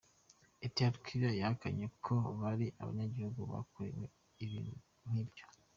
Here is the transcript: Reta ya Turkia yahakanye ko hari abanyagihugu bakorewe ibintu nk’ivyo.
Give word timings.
Reta 0.61 0.79
ya 0.83 0.93
Turkia 0.93 1.29
yahakanye 1.41 1.85
ko 2.05 2.15
hari 2.41 2.65
abanyagihugu 2.81 3.41
bakorewe 3.51 4.05
ibintu 4.43 4.75
nk’ivyo. 5.07 5.43